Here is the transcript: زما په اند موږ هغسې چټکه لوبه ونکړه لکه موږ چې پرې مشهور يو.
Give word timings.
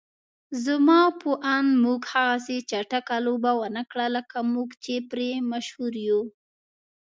زما 0.65 1.01
په 1.21 1.31
اند 1.55 1.71
موږ 1.83 2.01
هغسې 2.13 2.57
چټکه 2.69 3.17
لوبه 3.25 3.51
ونکړه 3.61 4.07
لکه 4.15 4.37
موږ 4.53 4.69
چې 4.83 4.95
پرې 5.11 5.29
مشهور 5.51 5.93
يو. 6.07 6.21